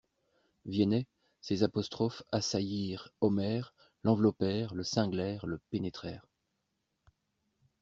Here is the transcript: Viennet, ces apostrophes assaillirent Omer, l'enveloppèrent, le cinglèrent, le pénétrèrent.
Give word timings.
Viennet, 0.65 1.05
ces 1.41 1.61
apostrophes 1.61 2.23
assaillirent 2.31 3.09
Omer, 3.21 3.71
l'enveloppèrent, 4.03 4.73
le 4.73 4.81
cinglèrent, 4.83 5.45
le 5.45 5.59
pénétrèrent. 5.69 6.25